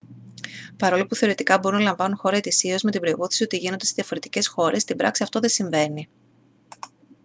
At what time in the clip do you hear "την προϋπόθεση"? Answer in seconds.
2.91-3.43